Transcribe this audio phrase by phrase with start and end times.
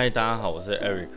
[0.00, 1.10] 嗨，大家好，我是 Eric。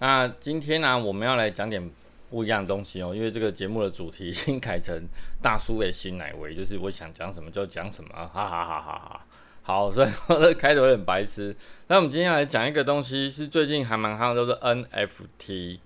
[0.00, 1.88] 那今天呢、我们要来讲点
[2.28, 5.06] 不一样的东西哦，因为这个节目的主题已经改成
[5.40, 9.26] 大叔的新奶味，就是我想讲什么就讲什么，哈哈哈哈哈。
[9.62, 11.54] 好，所以我的开头有点白痴。
[11.86, 15.78] 那我们今天来讲一个东西，是最近还蛮夯，叫做 NFT。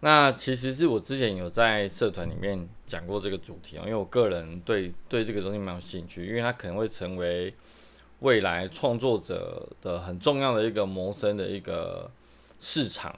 [0.00, 7.54] 那其实是我之前有在社团里面讲过这个主题哦，因为我个人对对这个东西蛮有兴趣，因为它可能会成为
[8.24, 12.10] 未来创作者的很重要的一个谋生的一个
[12.58, 13.14] 市场。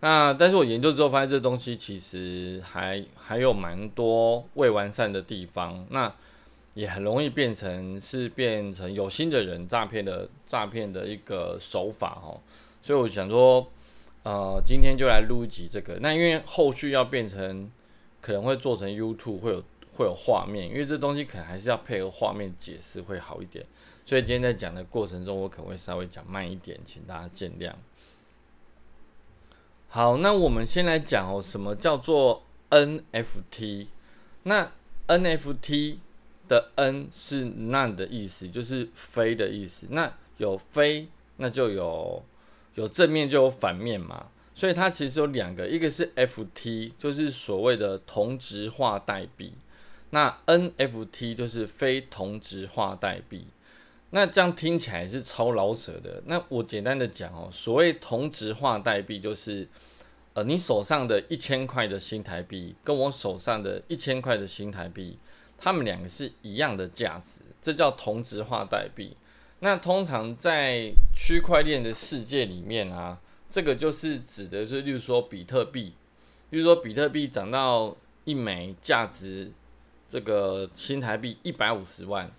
[0.00, 6.10] 那但是我研究之后发现，这东西其实还还有蛮多未完善的地方，那
[6.74, 12.40] 也很容易变成是变成有心的人诈骗的诈骗的一个手法哦。
[12.82, 13.68] 所以我想说。
[14.22, 15.96] 呃，今天就来录一集这个。
[16.02, 17.70] 那因为后续要变成，
[18.20, 19.64] 可能会做成 YouTube，会有
[19.96, 23.64] 会有画面，因为这东西可能还是要配合画面解释会好一点。
[24.10, 27.72] 所以今天在讲的过程中，我可能会稍微讲慢一点，请大家见谅。
[29.86, 33.86] 好，那我们先来讲哦，什么叫做 NFT？
[34.42, 34.72] 那
[35.06, 35.98] NFT
[36.48, 39.86] 的 N 是 None 的意思，就是非的意思。
[39.90, 42.24] 那有非，那就有。
[42.74, 49.52] 有正面就有反面嘛，所以它其实有两个，一个是 FT，就是所谓的同质化代币，
[50.10, 53.46] 那 NFT 就是非同质化代币。
[54.10, 56.22] 那这样听起来是超老舍的。
[56.26, 59.68] 那我简单的讲哦，所谓同质化代币就是，
[60.34, 65.18] 呃，你手上的一千块的新台币跟我手上的一千块的新台币，
[65.58, 69.16] 它们两个是一样的价值，这叫同质化代币。
[69.60, 75.92] 那通常在区块链的世界里面啊，这个就是指的是，例如说比特币，
[76.50, 79.52] 例如说比特币涨到一枚价值
[80.08, 82.30] 这个新台币一百五十万，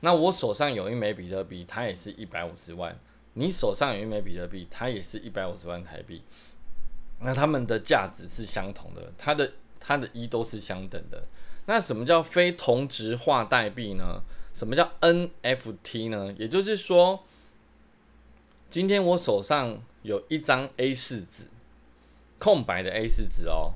[0.00, 2.98] 那我手上有一枚比特币，它也是一百五十万，
[3.34, 6.22] 你手上有一枚比特币，它也是一百五十万台币，
[7.20, 11.22] 那它们的价值是相同的，它的它的一都是相等的。
[11.66, 14.22] 那什么叫非同质化代币呢？
[14.52, 16.34] 什么叫 NFT 呢？
[16.38, 17.22] 也就是说，
[18.68, 21.44] 今天我手上有一张 A4 纸，
[22.38, 23.74] 空白的 A4 纸哦，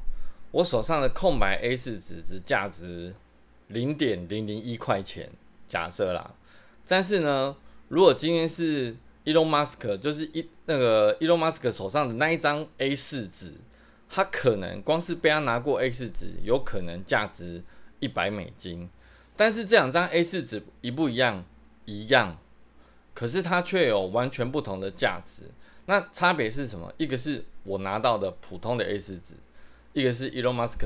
[0.50, 3.14] 我手上的空白 A4 纸只价值
[3.68, 5.30] 零点零零一块钱，
[5.74, 6.32] 假设啦。
[6.86, 7.56] 但是呢，
[7.88, 13.54] 如果今天是 Elon Musk，就是一那个 Elon Musk 手上的那一张 A4 纸，
[14.08, 17.60] 他可能光是被他拿过 A4 纸，有可能价值
[17.98, 18.88] 一百美金。
[19.36, 21.44] 但是这两张 A4 纸一不一样？
[21.86, 22.38] 一样，
[23.12, 25.42] 可是它却有完全不同的价值。
[25.86, 26.92] 那差别是什么？
[26.98, 29.34] 一个是我拿到的普通的 A4 纸，
[29.92, 30.78] 一个是 Elon Musk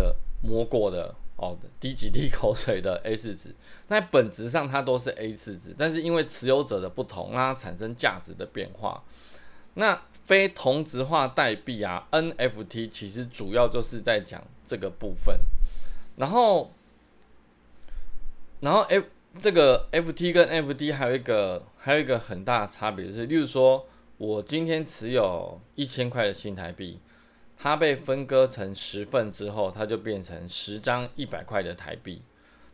[0.43, 3.54] 摸过的哦，滴几滴口水的 A4 纸。
[3.88, 9.03] 那本质上它都是 A4 纸，但是因为持有者的不同，让它产生价值的变化。
[9.75, 15.41] 那非同质化代币啊，NFT 其实主要就是在讲这个部分，
[16.16, 16.71] 然后。
[18.60, 19.06] 然后 F
[19.38, 26.98] 这个 FT 跟 FT 还有一个还有一个很大的差别，就是，例如说我今天持有一千块的新台币，
[27.60, 32.22] 它被分割成十份之后，它就变成十张一百块的台币。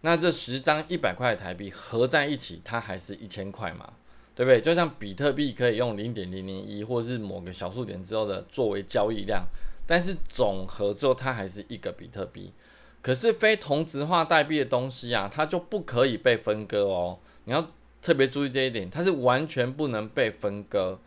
[0.03, 3.95] 那这十张一百块的台币合在一起，它还是一千块嘛？
[4.37, 4.61] 对不对？
[4.61, 9.47] 就像比特币可以用零点零零一或是某个小数点之后的作为交易量，
[9.87, 12.53] 但是总和之后它还是一个比特币。
[13.01, 17.19] 可是非同质化代币的东西啊，它就不可以被分割哦。
[17.45, 17.71] 你要
[18.03, 20.99] 特别注意这一点，它是完全不能被分割。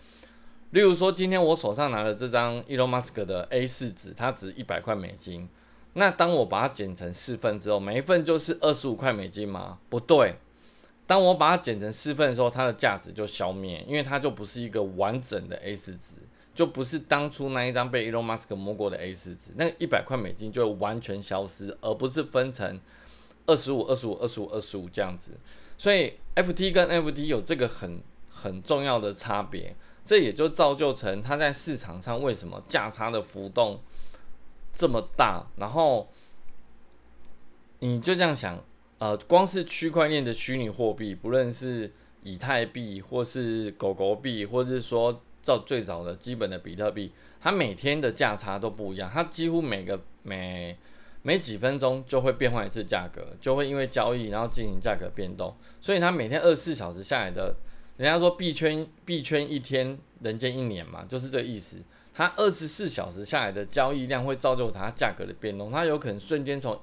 [0.72, 5.48] 例如说，今天我手上拿的这张 Elon Musk 的 A4 纸，它值一百块美金。
[5.94, 9.80] 那当我把它剪成四份之后，每一份就是二十五块美金吗？
[9.90, 10.36] 不对。
[11.06, 16.16] 当我把它剪成四份的时候，它的价值就消灭，因为它就不是一个完整的 A4 纸。
[16.54, 22.80] 就不是当初那一张被 Elon Musk 摸过的 A4 纸，那个一百块美金就会完全消失，而不是分成
[23.46, 25.34] 二十五、二十五、二十五、二十五这样子。
[25.78, 29.76] 所以 FT 跟 FT 有这个很很重要的差别，
[30.08, 33.82] 这也就造就成它在市场上为什么价差的浮动
[34.72, 35.46] 这么大。
[35.58, 36.08] 然后
[37.80, 38.64] 你就这样想，
[39.00, 41.92] 呃，光是区块链的虚拟货币，不论是
[42.24, 45.22] 以太币，或是狗狗币，或者是说。
[45.40, 47.10] 照最早的基本的比特币，
[47.40, 50.78] 它每天的价差都不一样，它几乎每个每
[51.22, 57.56] 每几分钟就会变换一次价格，就会因为交易然后进行价格变动，所以它每天二十四小时下来的，
[57.98, 61.78] 人家说币圈币圈一天人间一年嘛，就是这个意思。
[62.14, 66.80] 它二十四小时下来的交易量会造就它价格的变动，它有可能瞬间从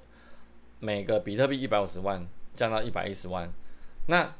[0.78, 3.52] 每个比特币一百五十万降到一百一十万，
[4.06, 4.34] 那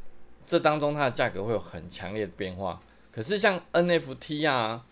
[0.46, 2.78] 这当中它的价格会有很强烈的变化。
[3.10, 4.84] 可是像 NFT 啊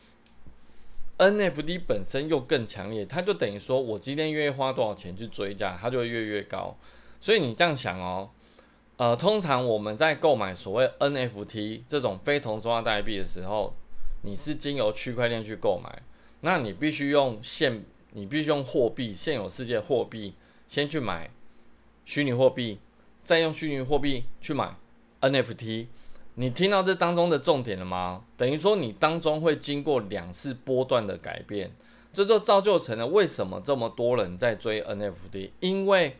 [1.18, 6.76] ，NFT 本身又更强烈，它就等于说我今天愿意花多少钱去追价，它就会越越高。
[7.20, 8.30] 所以你这样想哦，
[9.02, 13.74] 呃，通常我们在购买所谓 NFT 这种非同质化代币的时候，
[14.20, 16.02] 你是经由区块链去购买，
[16.42, 20.34] 那你必须用现，你必须用货币现有世界货币
[20.68, 21.28] 先去买
[22.04, 22.78] 虚拟货币，
[23.24, 24.76] 再用虚拟货币去买
[25.20, 25.86] NFT。
[26.36, 28.22] 你听到这当中的重点了吗？
[28.36, 31.72] 等于说你当中会经过两次波段的改变，
[32.12, 35.50] 这就造就成了为什么这么多人在追 NFT。
[35.58, 36.16] 因为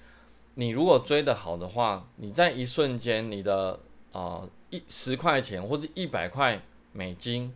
[0.54, 3.80] 你如果追得好的话，你在一瞬间，你的
[4.12, 6.62] 啊一十块钱或者一百块
[6.92, 7.52] 美金，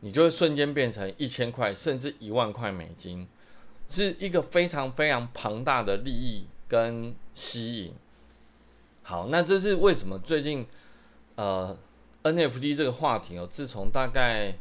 [0.00, 3.26] 你就会瞬间变成一千块甚至一万块美金，
[3.88, 7.92] 是一个非常非常庞大的利益跟吸引。
[9.02, 10.66] 好，那这是为什么最近？
[11.36, 11.76] 呃
[12.22, 14.54] ，NFT 这个话题哦，自从大概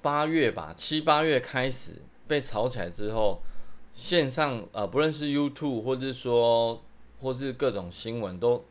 [0.00, 3.42] 八月吧，七八月开始被炒起来之后，
[3.98, 6.80] 线上呃，不论是 YouTube 或者是说，
[7.20, 8.64] 或是各种新闻，都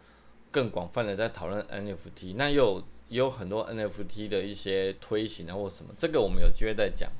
[0.50, 2.36] 更广泛的在讨论 NFT。
[2.38, 7.12] 那有也有很多 NFT 的一些推行啊，或什么，这个我们有机会再讲。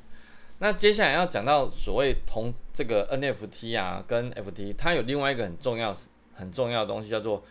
[0.58, 5.94] 那接下来要讲到所谓同这个 NFT 啊，跟 FT，它有另外一个很重要
[6.32, 7.42] 很重要的东西，叫做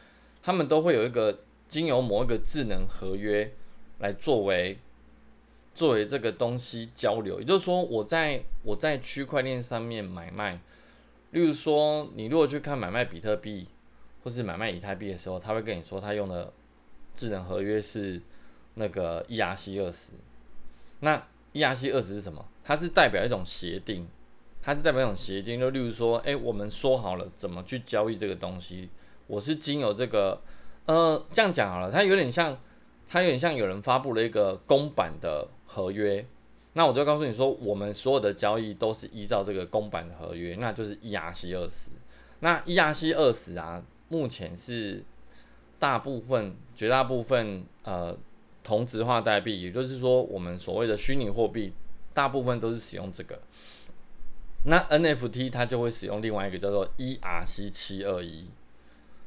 [0.42, 1.40] 他们都会有一个。
[1.70, 3.52] 经由某一个智能合约
[4.00, 4.80] 来作为
[5.78, 10.60] 作为这个东西交流，也就是说，我在我在区块链上面买卖，
[11.30, 13.68] 例如说，你如果去看买卖比特币
[14.24, 16.52] 或是买卖以太币的时候，他会跟你说他用的
[17.14, 18.20] 智能合约是
[18.74, 20.14] 那个 ERC 二十。
[21.02, 21.16] 那
[21.54, 22.44] ERC 二十是什么？
[22.64, 24.08] 它是代表一种协定，
[24.64, 25.60] 它是代表一种协定。
[25.60, 28.90] 就例如说，哎，我们说好了怎么去交易这个东西，
[29.28, 30.42] 我是经由这个。
[30.88, 32.58] 呃，这样讲好了，它有点像，
[33.10, 36.26] 它有点像有人发布了一个公版的合约，
[36.74, 41.92] 那我就告诉你说，我们所有的交易都是依照这个公版的合约，那就是 ERC 二十。
[42.42, 45.04] 那 ERC 二十啊，目前是
[45.80, 48.16] 大部分、绝大部分呃
[48.64, 51.74] 同质化代币，也就是说，我们所谓的虚拟货币，
[52.14, 53.40] 大部分都是使用这个。
[54.66, 58.46] 那 NFT 它就会使用另外一个叫做 ERC 七二一。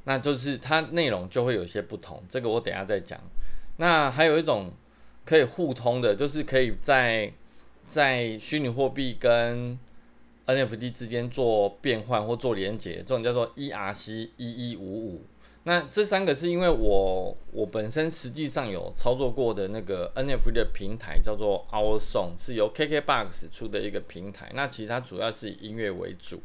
[0.04, 3.20] 那就是它内容就会有些不同，这个我等下再讲。
[3.80, 4.70] 那还有一种
[5.24, 7.32] 可以互通的，就是可以在
[7.86, 9.78] 在虚拟货币跟
[10.46, 15.22] NFT 之间做变换或做连接，这种叫做 ERC 一一五五。
[15.62, 24.50] 那这三个是因为我我本身实际上有操作过的那个 NFT 的平台叫做 OurSong，是由 KKBOX 出的一个平台。
[24.54, 26.42] 那其实它主要是以音乐为主，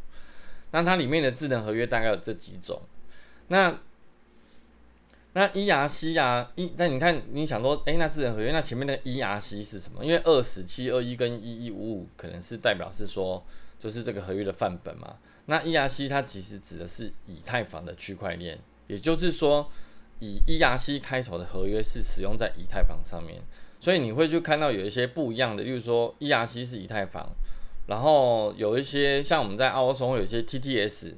[0.71, 2.81] 那它里面的智能合约大概有这几种。
[3.49, 3.77] 那
[5.37, 10.03] 那 ERC 啊，一那你看你想说，诶、欸，那智能合约那前面的 ERC 是什么？
[10.03, 13.45] 因为二十七二一跟一一五五可能是代表是说，
[13.77, 15.17] 就是这个合约的范本嘛。
[15.47, 19.69] 那 ERC 它其实指的是以太坊的区块链，也就是说，
[20.21, 23.41] 以 ERC 开头的合约是使用在以太坊上面，
[23.81, 27.29] 所以你会去看到有一些不一样的，例如说 ERC 是以太坊，
[27.87, 31.15] 然后有一些像我们在澳洲有一些 TTS。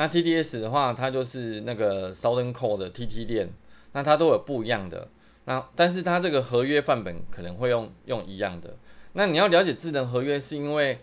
[0.00, 3.50] 那 TDS 的话，它就是那个 Southern Code 的 TT 链，
[3.92, 5.06] 那它都有不一样的。
[5.44, 8.74] 那但是它这个合约范本可能会用用一样的。
[9.12, 11.00] 那你要了解智能合约，是因为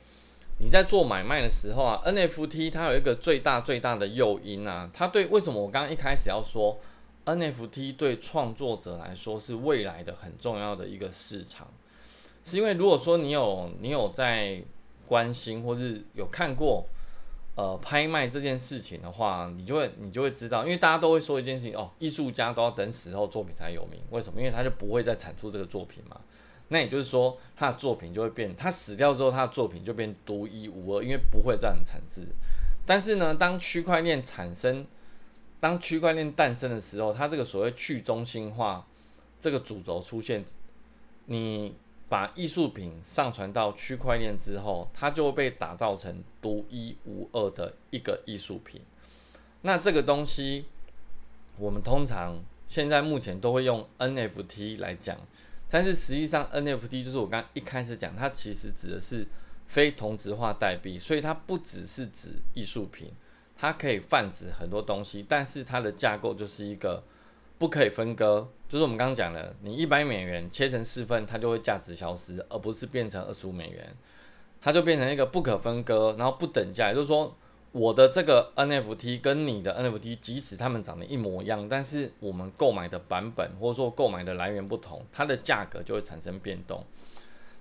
[0.57, 6.79] 你在做买卖的时候啊，NFT 它有一个最大最大的诱因啊，它对为什么我刚刚一开始要说
[7.25, 11.67] NFT 对创作者来说是未来的很重要的一个市场，
[12.43, 14.59] 是因为如果说你有你有在
[15.05, 16.87] 关心或是有看过。
[17.57, 24.39] 呃，拍卖这件事情的话，你就会你就会知道，因为大家都会说一件事情哦，艺术家都要等死后作品才有名，为什么？
[24.39, 26.21] 因为他就不会再产出这个作品嘛。
[26.67, 32.27] 那也就是说，他的作品就会变，他死掉之后，他的作品就变独一无二，因为不会再产制。
[32.85, 34.85] 但是呢，当区块链产生，
[35.59, 38.85] 当区块链诞生的时候，它这个所谓去中心化
[39.39, 40.45] 这个主轴出现，
[41.25, 41.75] 你。
[42.09, 48.81] 把艺术品上传到区块链之后，它就会被打造成独一无二的一个艺术品。
[49.61, 50.65] 那这个东西，
[51.57, 55.17] 我们通常现在目前都会用 NFT 来讲，
[55.69, 59.27] 但是实际上 NFT 就是我刚一开始讲，它其实指的是
[59.65, 63.11] 非同质化代币，所以它不只是指艺术品，
[63.57, 67.03] 它可以泛指很多东西，但是它的架构就是一个。
[67.57, 73.95] 不可以分割，就是我们刚刚讲的，你一百美元切成四份，它就会价值消失，而不是变成二十五美元，
[74.61, 77.35] 它就变成一个不可分割，然后不等价，也就是说，
[77.71, 86.83] 我的这个 NFT 跟你的 NFT，即使它们长得一模一样，但是我们购买的版本或者说购买的来源不同，它的价格就会产生变动。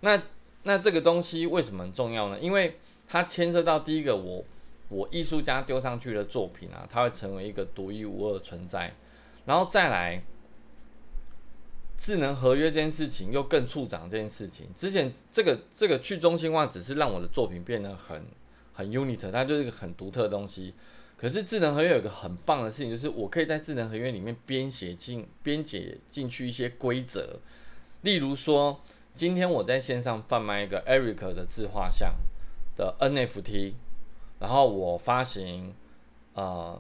[0.00, 0.21] 那
[0.65, 2.38] 那这个东西为什么很重要呢？
[2.38, 4.45] 因为它牵涉到第一个，我
[4.91, 8.93] 我艺术家丢上去的作品啊，它会成为一个独一无二的存在。
[9.47, 10.23] 然后再来，
[11.97, 14.69] 智能合约这件事情又更促长这件事情。
[14.76, 18.23] 之前这个这个去中心化只是让我的作品变得很
[18.75, 20.75] 很 unit，它就是一个很独特的东西。
[21.17, 27.41] 可是智能合约有个很棒的事情，就是我可以在智能合约里面编写进编写进去一些规则。
[28.03, 28.83] 例如说，
[29.15, 32.17] 今天我在线上贩卖一个 Eric 的自画像
[32.76, 33.73] 的 NFT，
[34.41, 35.75] 然后我发行
[36.35, 36.79] 呃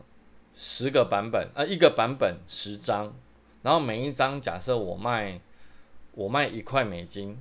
[0.58, 3.14] 十个版本，呃一个版本十张，
[3.60, 5.38] 然后每一张假设我卖
[6.12, 7.38] 我卖一块美金，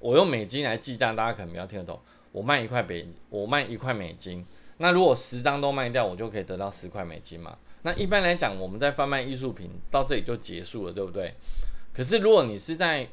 [0.00, 2.00] 我用美金来计价，大家可能比较听得懂。
[2.32, 4.44] 我卖一块美，我卖一块美金。
[4.78, 7.56] 那如果十张都卖掉，我就可以得到十块美金嘛？
[7.82, 11.32] 那一般来讲，我们在贩卖艺术品到这里就结束了，对不对？
[11.94, 13.08] 可是如果你是在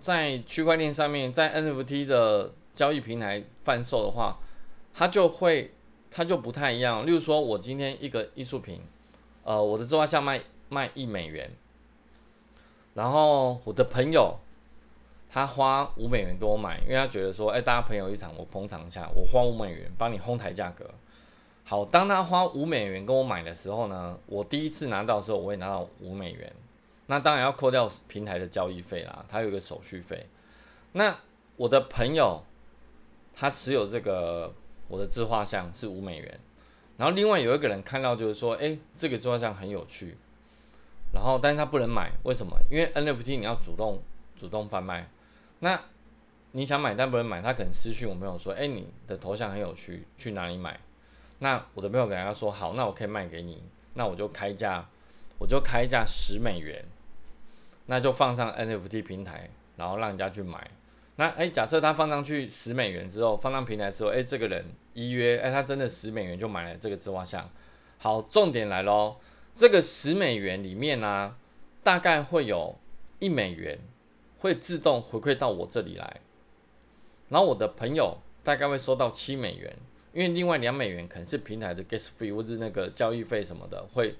[0.00, 4.38] 在区块链上面，在 NFT 的交易平台贩售的话，
[4.92, 5.72] 它就会
[6.10, 7.06] 它就不太一样。
[7.06, 8.80] 例如说，我今天一个艺术品，
[9.44, 11.50] 呃，我的自画像卖卖一美元，
[12.94, 14.36] 然后我的朋友。
[15.30, 20.86] 他花五美元给我买，因为他觉得说，哎、大家朋友一场，我捧场一下，我花五美元帮你哄抬价格。
[21.64, 26.50] 好，当他花五美元跟我买的时候呢，我第一次拿到的时候，我会拿到五美元。
[27.08, 30.26] 那当然要扣掉平台的交易费啦，它有一个手续费。
[30.92, 31.14] 那
[31.56, 32.42] 我的朋友
[33.34, 34.54] 他持有这个
[34.88, 36.40] 我的自画像是五美元，
[36.96, 40.16] 然后另外有一个人看到就是说，哎、这个自画像很有趣，
[41.12, 42.58] 然后但是他不能买，为什么？
[42.70, 44.02] 因为 NFT 你要主动
[44.36, 45.08] 主动贩卖。
[45.60, 45.80] 那
[46.52, 50.80] 你想买但不能买，他可能私讯我朋友说：“哎、你的头像很有趣，去哪里买？”
[51.40, 53.62] 那我的朋友给他说：“好，那我可以卖给你。”
[53.94, 54.88] 那我就开价，
[55.38, 56.84] 我就开价十美元，
[57.86, 60.70] 那就放上 NFT 平台，然后让人家去买。
[61.18, 67.50] 那哎、假设他放上去十美元之后，放上平台之后，哎、这个人依约，哎、他真的十美元就买了这个自画像。
[67.98, 69.16] 好，重点来喽，
[69.54, 71.36] 这个十美元里面呢、
[71.82, 72.78] 大概会有
[73.18, 73.78] 一美元。
[74.40, 76.20] 会自动回馈到我这里来，
[77.28, 79.76] 然后我的朋友大概会收到七美元，
[80.12, 84.14] 因为另外两美元可能是平台的 gas fee 或者那个交易费什么的会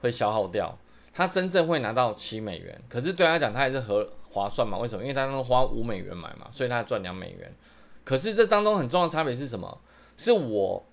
[0.00, 0.76] 会消耗掉，
[1.14, 2.82] 他真正会拿到七美元。
[2.88, 4.78] 可是对他讲，他还是合划算嘛？
[4.78, 5.02] 为什么？
[5.02, 7.52] 因为他能花五美元买嘛，所以他赚两美元。
[8.04, 9.78] 可是这当中很重要的差别是什么？
[10.16, 10.84] 是我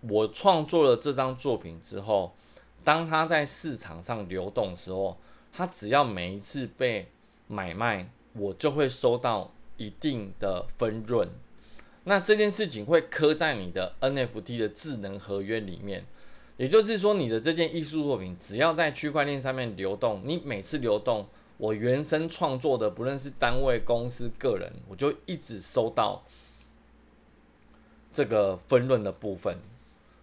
[0.00, 2.34] 我创作了这张作品之后，
[2.82, 5.16] 当他在市场上流动的时候，
[5.52, 7.08] 他只要每一次被
[7.46, 8.10] 买卖。
[8.34, 11.28] 我就会收到一定的分润，
[12.04, 16.04] 那这件事情会刻在你的 NFT 的智能合约里面，
[16.56, 21.26] 也就是说，你的这件艺术作品只要在区块链上面流动，你每次流动，
[21.58, 26.22] 我原生创作的，不论是单位、公司、个人，我就一直收到
[28.12, 29.58] 这个分润的部分，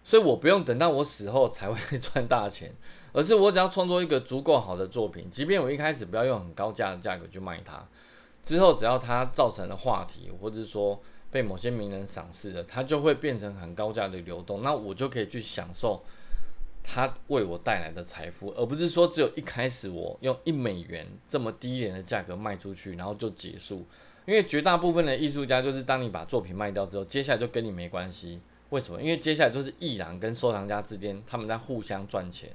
[0.02, 2.72] 所以我不用等到我死后才会 赚大钱，
[3.12, 7.86] 而是我只要创作一个足够好的作品，即便我一开始不要用很高价的价格去卖它。
[8.42, 10.98] 之后，只要它造成了话题，或者说
[11.30, 14.62] 被某些名人赏识了，它就会变成很高价的流动。
[14.62, 16.02] 那我就可以去享受
[16.88, 23.84] 它为我带来的财富，而不是说只有一开始我用一美元这么低廉的价格卖出去，然后就结束。
[24.24, 28.40] 因为绝大部分的艺术家就是当你把作品卖掉之后，接下来就跟你没关系。
[28.70, 29.02] 为什么？
[29.02, 32.50] 因为接下来就是艺廊跟收藏家之间他们在互相赚钱。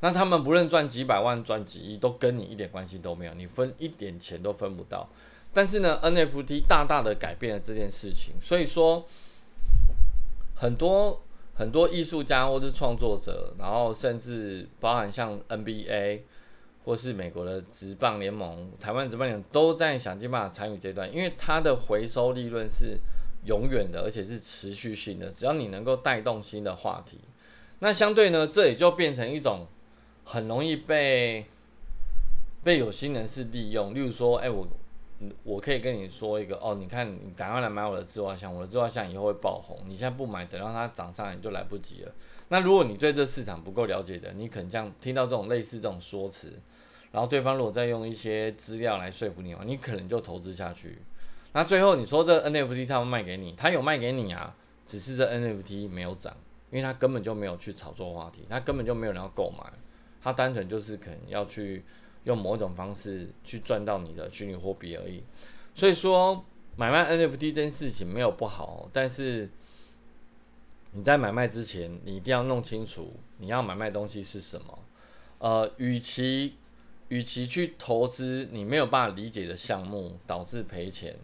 [0.00, 5.08] 那他们不论赚几百万、赚几亿，都跟你一点关系都没有，你分一点钱都分不到。
[5.52, 9.06] 但是呢，NFT 大大的改变了这件事情，所以说
[10.54, 11.22] 很多
[11.58, 16.20] 很多艺术家或是创作者，然后甚至包含像 NBA
[16.84, 22.98] 或是美国的职棒联盟、台湾职棒联盟，都在想尽办法参与这段，因为它的回收利润是
[23.44, 25.30] 永远的，而且是持续性的。
[25.32, 27.18] 只要你能够带动新的话题，
[27.80, 29.66] 那相对呢，这也就变成一种。
[30.30, 31.46] 很容易被
[32.62, 34.68] 被有心人士利用，例如说，哎、我
[35.42, 42.12] 我可以跟你说一个哦，你看，你赶快来买我的自画像，我的自画像以后会爆红，你现在不买，等到它涨上来你就来不及了。
[42.48, 46.52] 那如果你对这市场不够了解的，你可能这样听到这种类似这种说辞，
[47.10, 50.98] 然后对方如果再用一些资料来说服你，你可能就投资下去。
[51.52, 54.54] 那最后你说这 NFT 他们卖给你，他有卖给你啊，
[54.86, 56.36] 只是这 NFT 没有涨，
[56.70, 59.64] 因为他根本就没有去炒作话题，他根本就没有人要购买。
[60.20, 61.84] 他单纯就是可能要去
[62.28, 65.22] 用某种方式去赚到你的虚拟货币而已，
[65.74, 66.44] 所以说
[66.76, 69.50] 买卖 NFT 这件事情没有不好，但是
[70.92, 74.78] 你在买卖之前，你一定要弄清楚你要买卖东西是什么。
[75.38, 76.56] 呃，与其
[77.08, 81.16] 与其去投资你没有办法理解的项目导致赔钱，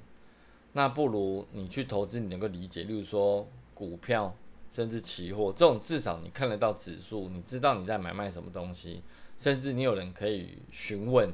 [0.72, 4.34] 那不如你去投资，你能够理解，例如说股票，
[4.70, 9.02] 甚至期货这种，至少你看得到指数，你知道你在买卖什么东西，
[9.36, 11.32] 甚至你有人可以询问。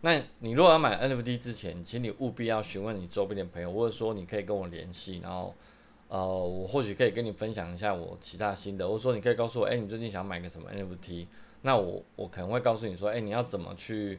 [0.00, 5.54] 那你如果要买 NFT 之前，请你务必要询问你周边的朋友，或者说你可以跟我联系，然后
[6.08, 11.26] 呃，我或许可以跟你分享一下我其他心得，或者说你可以告诉我，哎，你最近想买个什么 NFT？
[11.62, 14.18] 那我我可能会告诉你说，哎，你要怎么去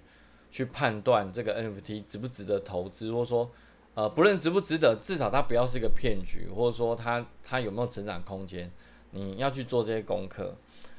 [0.51, 3.49] 去判断这个 NFT 值不值得投资，或者说。
[3.95, 8.71] 呃，不论值不值得，至少它不要是一个骗局，或者说它它有没有成长空间，
[9.11, 10.55] 你要去做这些功课。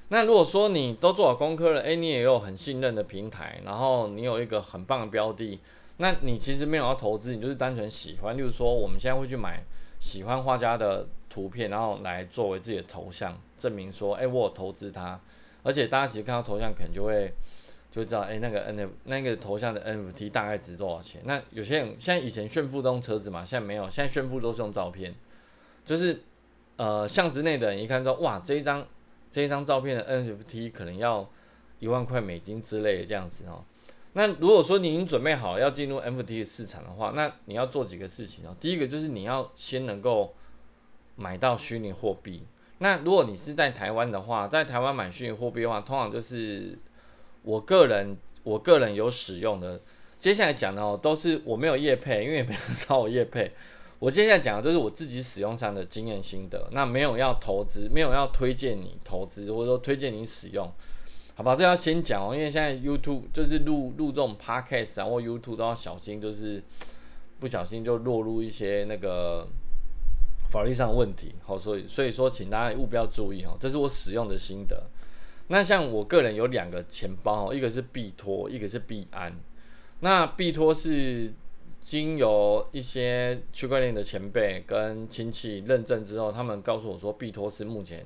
[0.09, 5.59] 那如果说你都做好功课了，诶，你也有很信任的平台，然后你有一个很棒的标的，
[5.97, 8.37] 那你其实没有要投资，你就是单纯喜欢。
[8.37, 9.63] 例如说，我们现在会去买
[10.01, 15.21] 喜欢画家的图片，然后来作为自己的头像，证明说，诶，我有投资它。
[15.63, 17.33] 而且大家其实看到头像，可能就会。
[17.95, 21.21] 就知道，哎、那个 N F 那个头像的 N F T 大概值多少钱？
[21.27, 25.15] 那有些人现在以前炫富都用车子嘛，现在没有，现在炫富都是用照片。
[25.85, 26.21] 就是
[26.75, 28.85] 呃，巷子内的人一看说，哇，这一张
[29.35, 31.29] 这一张照片的 N F T 可能要
[31.81, 33.65] 一万块美金之类的这样子哦。
[34.13, 38.57] 那如果说你已经准备好要进入 N F T 的市场的话，那你要做几个事情哦。
[38.61, 40.33] 第一个就是你要先能够
[41.17, 42.45] 买到虚拟货币。
[42.79, 46.79] 那如果你是在台湾的话，在台湾买虚拟货币的话，通常就是。
[47.47, 49.79] 我个人，我个人有使用的，
[50.19, 53.53] 接下来讲的哦，都是我没有业配，因为没人找我业配。
[54.05, 60.71] 我接下来讲的都是我自己使用上的经验心得，那没有要投资，没有要推荐你投资，或者说推荐你使用，
[61.35, 61.57] 好吧？
[61.57, 66.63] 这要先讲哦，因为现在 YouTube 就是录录这种 Podcast 啊，或 YouTube 都要小心，就是
[67.41, 69.49] 不小心就落入一些那个
[70.51, 74.83] 法律上的问题，好，所以所以说，请大家务必要注意哦，这是我使用的心得。
[75.49, 79.35] 那像我个人有两个钱包，一个是币托，一个是币安。
[80.01, 81.33] 那币托是
[81.85, 88.03] 经由一些区块链的前辈跟亲戚认证之后，他们告诉我说，币托是目前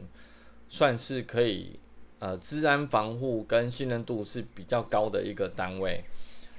[0.68, 1.78] 算是可以
[2.18, 6.02] 呃，资安防护跟信任度是比较高的一个单位。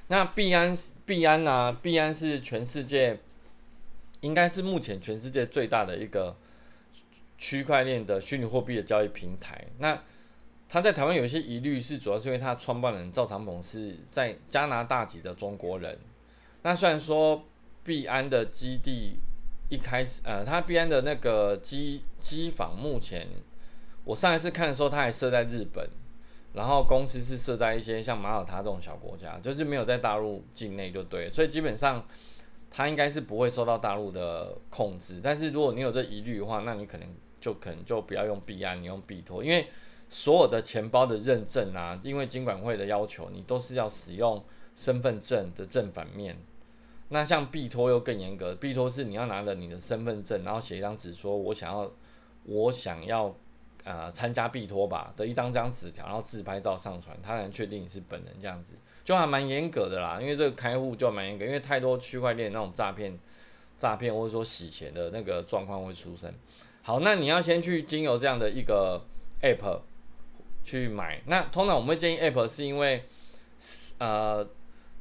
[0.07, 0.73] 那币安，
[1.05, 3.19] 币安啊，币安是全世界
[4.21, 6.33] 应该是目前全世界最大的一个
[7.37, 9.67] 区块链的虚拟货币的交易平台。
[9.79, 10.01] 那
[10.69, 15.99] 他在台湾有一些疑虑，是主要是因为他创办人赵长鹏是在加拿大籍的中国人。
[16.61, 17.43] 那虽然说
[17.83, 19.19] 币安的基地
[19.69, 23.27] 一开始，呃，他币安的那个机机房目前，
[24.03, 25.89] 我上一次看的时候，他还设在日本，
[26.53, 32.05] 然后公司是设在一些像马耳他这种小国家，就是没有在大陆境内就对，所以基本上
[32.69, 35.19] 他应该是不会受到大陆的控制。
[35.23, 37.07] 但是如果你有这疑虑的话，那你可能
[37.39, 39.67] 就可能就不要用币安，你用币托，因为。
[40.11, 44.43] 所有的钱包的认证啊，因为金管会的要求，你都是要使用
[44.75, 46.35] 身份证的正反面。
[47.09, 51.91] 那像币托又更严格，币托是你要拿着你的身份证，然后写一张纸，说我想要，
[52.43, 53.35] 我想要，
[53.83, 60.19] 呃，参加币托吧的一张张纸条，然后自拍照上传，他才能确定你是本人，这样子就还蛮严格的啦。
[60.21, 63.17] 因为这个开户就蛮严格，因为太多区块链那种诈骗、
[63.77, 66.33] 诈骗或者说洗钱的那个状况会出生。
[66.81, 69.01] 好，那你要先去经由这样的一个
[69.41, 69.81] app。
[70.61, 73.03] 去买，那通常我们会建议 App，是因为，
[73.97, 74.47] 呃，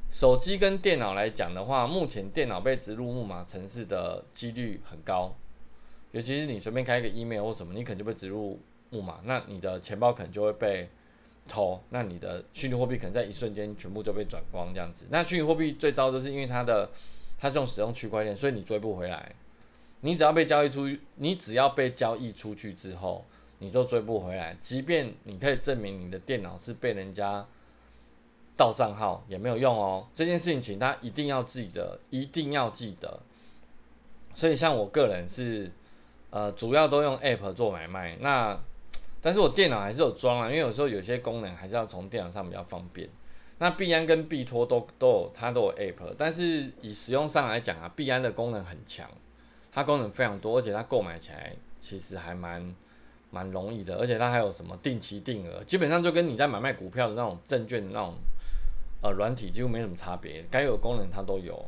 [0.09, 5.35] 手机跟电脑来讲的话，目前电脑被植入木马程式的几率很高，
[6.11, 10.89] 尤其是你随便开一个 email 或什么，你可能就被植入木马，那你的钱包可能就会被
[11.47, 15.05] 偷，那你的虚拟货币可能在一瞬间全部就被转光这样子。
[15.09, 16.89] 那虚拟货币最糟的是因为它的
[17.37, 19.35] 它这种使用区块链，所以你追不回来，
[20.01, 23.25] 你只要被交易出，你只要被交易出去之后。
[23.61, 27.45] 你都追不回来，即便你可以证明你的电脑是被人家
[28.59, 30.05] 盗账号也没有用哦。
[30.13, 33.21] 这件事情，请大家一定要记得，一定要记得。
[34.33, 35.71] 所以，像我个人是，
[36.29, 38.17] 呃，主要都用 App 做买卖。
[38.19, 38.59] 那，
[39.21, 43.07] 但是我电脑还是有装啊，因为有时候有些功能还是要从电脑上比较方便。
[43.59, 49.09] 那币安跟币托都都有，它都有 App，但是以使用上来讲啊，币安的功能很强，
[49.71, 52.75] 它功能非常多，而且它购买起来其实还蛮。
[53.31, 58.15] 蛮容易的，而且它还有什么定期定额，基本上就跟你在买卖股票的那种证券那种
[59.01, 61.65] 呃软体几乎没什么差别，该有功能它都有。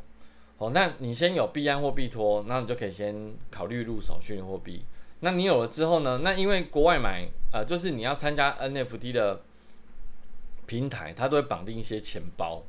[0.58, 4.86] 哦，那你先有币安或币托，那你就可以先考虑入手虚拟货币。
[5.22, 6.22] 那你有了之后呢？
[6.24, 9.42] 那因为国外买呃，就是你要参加 NFT 的
[10.66, 12.64] 平台，它都会绑定一些钱包。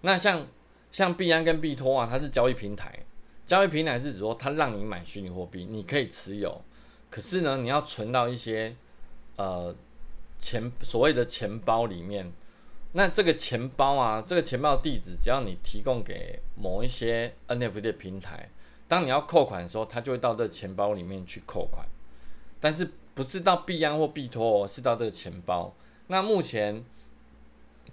[0.00, 0.46] 那像
[0.90, 2.98] 像币安跟币托啊，它是交易平台，
[3.46, 6.60] 交易平台是指说它让你买虚拟货币，你可以持有。
[7.10, 8.74] 可是呢，你要存到一些
[9.36, 9.74] 呃
[10.38, 12.32] 钱所谓的钱包里面，
[12.96, 18.48] 那这个钱包啊，这个钱包地址，只要你提供给某一些 NFT 平台，
[18.86, 21.84] 当你要扣款的时候，它就会到这个钱包里面去扣款，
[22.60, 25.74] 但是不是到币安或币托，是到这个钱包。
[26.06, 26.84] 那目前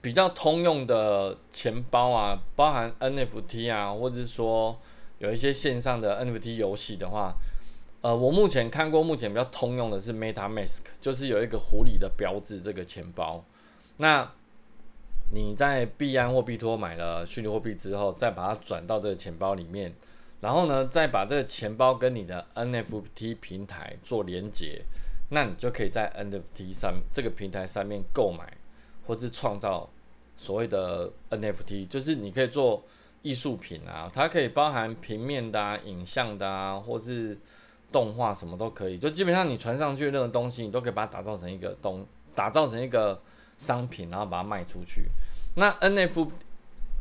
[0.01, 4.79] 比较通用的钱包啊，包含 NFT 啊，或者是说
[5.17, 7.33] 有一些线上的 NFT 游戏的话，
[8.01, 13.43] 呃，我目前看过，目前比较通用的是 MetaMask，就是有一个狐狸的标志这个钱包。
[13.97, 14.31] 那
[15.33, 19.95] 你在币安或币托买了虚拟货币之后，再把它转到这个钱包里面，
[20.41, 24.81] 然后呢，再把这个钱包跟你的 NFT 平台做连接，
[25.29, 28.57] 那你就可以在 NFT 上这个平台上面购买
[29.07, 29.89] 或是创造
[30.35, 32.83] 所谓的 NFT，就是你可以做
[33.21, 37.37] 艺术品啊，它可以包含平面的啊、影像的啊，或是
[37.89, 43.21] 动画什么都可以，就基本上你传上去的任何东西，你都可以把它打造成一个东，打造成一个。
[43.61, 45.05] 商品，然后把它卖出去。
[45.53, 46.31] 那 N F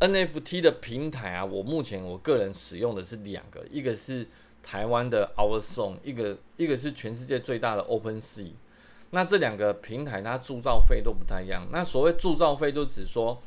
[0.01, 4.29] N F T 的平台啊，我目前我个人使用的是两个，一个是
[4.63, 8.51] 台湾的 OurSong，一个一个是全世界最大的 OpenSea。
[9.13, 11.67] 那这两个平台它铸造费都不太一样。
[11.73, 13.41] 那所谓铸造费，就只说，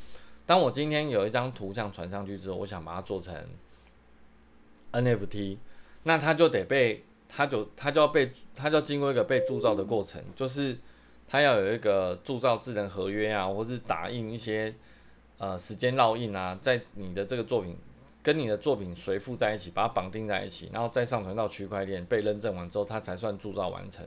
[0.44, 3.32] 当我今天有一张图像传上去之后，我想把它做成
[4.90, 5.58] N F T，
[6.02, 10.76] 那它就得被，它就它就要被，它就要经过一个被铸造的过程，就是。
[11.26, 14.74] 它要有一个铸造智能合约啊，或是打印一些
[15.38, 17.76] 呃时间烙印啊，在你的这个作品
[18.22, 24.06] 跟你的作品随附在一起，把它绑定在一起，然后再上传到区块链被认证完之后，它才算铸造完成。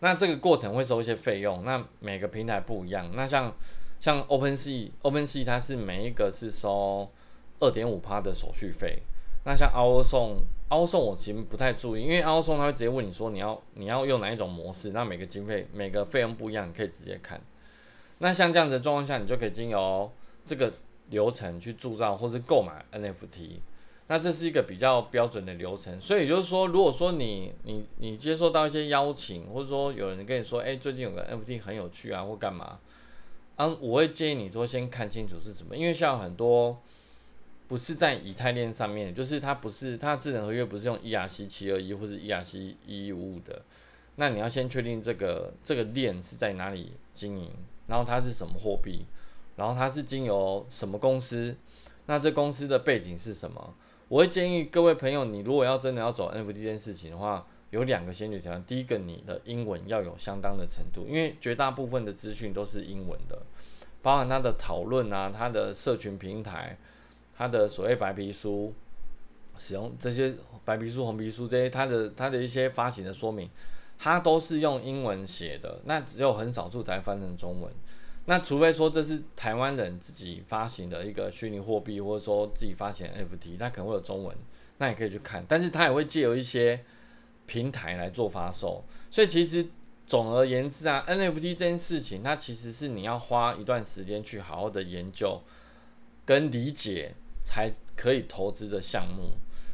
[0.00, 3.10] 那这个过程会收一些费用，那每个平台不一样。
[3.14, 3.52] 那像
[3.98, 7.10] 像 OpenSea，OpenSea 它是每一个是收
[7.60, 9.02] 二点五趴的手续费。
[9.44, 10.42] 那像 OurSong。
[10.70, 17.40] 凹送我其实不太注意，因为凹送他会直接问你说你要你要用哪一种模式，那每个经费每个费用不一样，你可以直接看。
[18.18, 20.10] 那像这样子的状况下，你就可以经由
[20.44, 20.72] 这个
[21.08, 23.60] 流程去铸造或是购买 NFT。
[24.06, 26.00] 那这是一个比较标准的流程。
[26.00, 32.78] 所以就是说，如果说你你你接受到一些邀请，或者说有人跟你说，哎、最近有个 NFT 很有趣啊，或干嘛，
[33.56, 36.80] 嗯，我会建议你说先看清楚是什么，因为像很多。
[37.70, 43.62] 不是在以太链上面，就是它不是它智能合约不是用 ERC 七二一或者 ERC 一一五五的，
[44.16, 47.48] 那你要先确定这个这个链是在哪里经营，
[47.86, 49.06] 然后它是什么货币，
[49.54, 51.54] 然后它是经由什么公司，
[52.06, 53.72] 那这公司的背景是什么？
[54.08, 63.40] 我会建议各位朋友，你如果要真的要走 NFT 这件事情的话，有两个先决条件，第一个你的英文要有相当的程度，因为绝大部分的资讯都是英文的，
[64.02, 66.76] 包含它的讨论啊，它的社群平台。
[67.40, 68.70] 它的所谓白皮书，
[69.56, 73.48] 使用这些白皮书、红皮书这些，它的它的一些发行的说明，
[73.98, 77.72] 它都是用英文写的，那只有很少数才翻成中文。
[78.26, 84.36] 那除非说这是台湾人自己发行的一个虚拟货币，或者说自己发行 NFT，它可能会有中文，
[84.76, 85.42] 那也可以去看。
[85.48, 86.84] 但是它也会借由一些
[87.46, 88.84] 平台来做发售。
[89.10, 89.66] 所以其实
[90.06, 95.40] 总而言之啊，NFT 这件事情，它其实是你要花一段时间去好好的研究
[96.26, 97.14] 跟理解。
[97.50, 99.32] 才可以投资的项目，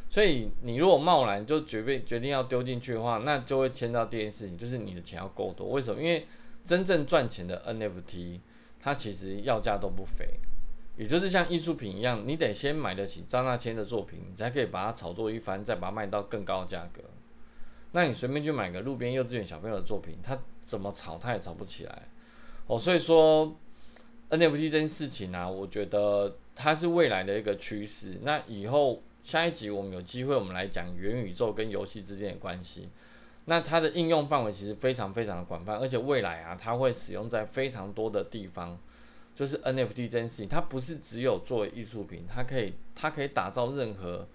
[0.09, 5.69] 所以你如果贸然就决定决定要丢进去的话，那就会牵到第一件事情，就是你的钱要够多。
[5.69, 6.01] 为什么？
[6.01, 6.25] 因为
[6.63, 8.39] 真正赚钱的 NFT，
[8.79, 10.27] 它其实要价都不菲，
[10.97, 17.03] 也就是像艺术品一样，你得先买得起张大千的作品，你才可以把它炒作一番，再把它卖到更高的价格。
[17.91, 22.01] 那你随便去买个路边幼稚园小朋友的作品，他怎么炒他也炒不起来。
[22.65, 23.55] 哦，所以说
[24.31, 26.35] NFT 这件事情呢、啊，我觉得。
[26.57, 28.17] 它是未来的一个趋势。
[28.23, 32.89] 那以后下一集我们有机会，我们来讲元宇宙跟游戏之间的关系。
[33.45, 38.77] 那它的应用范围其实非常非常的广泛，而且未来啊，它会使用在非常多的地方。
[39.35, 44.27] 就是 NFT 这件事情，它不是只有作为艺术品，它可以它可以打造任何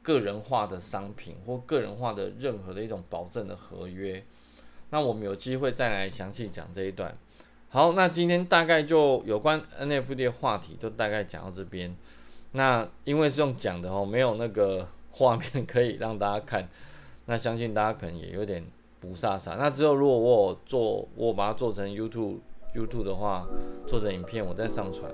[0.00, 4.24] 个人化的商品或个人化的任何的一种保证的合约。
[4.90, 7.18] 那我们有机会再来详细讲这一段。
[7.74, 11.92] 好，那今天大概就有关 NFT 的话题就大概讲到这边。
[12.52, 16.68] 那因为是用讲的哦，没有那个画面可以让大家看，
[17.26, 18.64] 那相信大家可能也有点
[19.00, 19.56] 不飒飒。
[19.58, 22.36] 那之后如果我有做，我把它做成 YouTube
[22.76, 23.44] YouTube 的话，
[23.88, 25.10] 做成影片我再上传，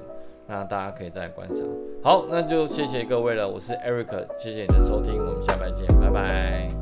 [0.46, 1.66] 那大家可以再观赏。
[2.02, 6.79] 好，那就谢谢各位了，我是 Eric，谢谢你的收听，我们下拜见，拜拜。